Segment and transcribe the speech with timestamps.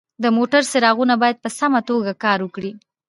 [0.23, 2.71] د موټر څراغونه باید په سمه توګه کار وکړي.